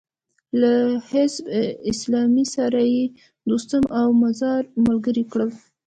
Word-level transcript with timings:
له 0.59 0.73
حزب 1.09 1.43
اسلامي 1.91 2.45
سره 2.55 2.81
يې 2.95 3.05
دوستم 3.49 3.83
او 3.99 4.07
مزاري 4.21 4.67
ملګري 4.85 5.23
کړل. 5.31 5.49